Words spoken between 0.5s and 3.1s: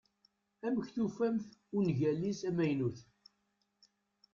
Amek tufamt ungal-is amaynut?